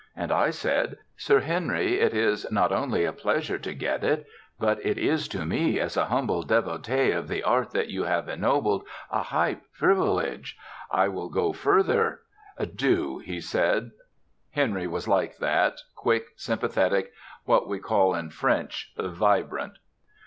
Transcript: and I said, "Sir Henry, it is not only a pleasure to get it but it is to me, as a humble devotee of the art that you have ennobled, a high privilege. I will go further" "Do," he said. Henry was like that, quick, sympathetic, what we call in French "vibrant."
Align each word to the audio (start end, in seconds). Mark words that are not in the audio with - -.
and 0.15 0.31
I 0.31 0.49
said, 0.49 0.97
"Sir 1.15 1.41
Henry, 1.41 1.99
it 1.99 2.11
is 2.11 2.51
not 2.51 2.71
only 2.71 3.05
a 3.05 3.13
pleasure 3.13 3.59
to 3.59 3.71
get 3.71 4.03
it 4.03 4.25
but 4.59 4.83
it 4.83 4.97
is 4.97 5.27
to 5.27 5.45
me, 5.45 5.79
as 5.79 5.95
a 5.95 6.05
humble 6.07 6.41
devotee 6.41 7.11
of 7.11 7.27
the 7.27 7.43
art 7.43 7.69
that 7.73 7.89
you 7.89 8.05
have 8.05 8.27
ennobled, 8.27 8.83
a 9.11 9.21
high 9.21 9.57
privilege. 9.77 10.57
I 10.89 11.07
will 11.07 11.29
go 11.29 11.53
further" 11.53 12.21
"Do," 12.85 13.19
he 13.19 13.39
said. 13.39 13.91
Henry 14.49 14.87
was 14.87 15.07
like 15.07 15.37
that, 15.37 15.77
quick, 15.93 16.29
sympathetic, 16.35 17.13
what 17.45 17.67
we 17.67 17.77
call 17.77 18.15
in 18.15 18.31
French 18.31 18.93
"vibrant." 18.97 19.73